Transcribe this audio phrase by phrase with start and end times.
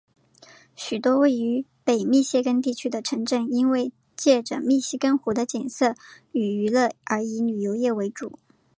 [0.75, 5.93] 许多位于北密西根地区的城镇因为藉着密西根湖的景色
[6.31, 8.39] 与娱乐而以旅游业为主。